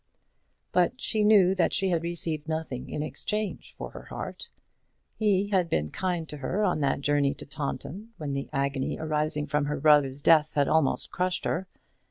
But 0.71 0.99
she 0.99 1.23
knew 1.23 1.53
that 1.53 1.73
she 1.73 1.89
had 1.89 2.01
received 2.01 2.47
nothing 2.47 2.89
in 2.89 3.03
exchange 3.03 3.71
for 3.75 3.91
her 3.91 4.05
heart. 4.05 4.49
He 5.15 5.49
had 5.49 5.69
been 5.69 5.91
kind 5.91 6.27
to 6.29 6.37
her 6.37 6.63
on 6.63 6.79
that 6.79 7.01
journey 7.01 7.35
to 7.35 7.45
Taunton, 7.45 8.09
when 8.17 8.33
the 8.33 8.49
agony 8.51 8.97
arising 8.97 9.45
from 9.45 9.65
her 9.65 9.79
brother's 9.79 10.23
death 10.23 10.55
had 10.55 10.67
almost 10.67 11.11
crushed 11.11 11.45
her. 11.45 11.67